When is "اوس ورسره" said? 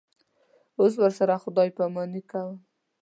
0.79-1.35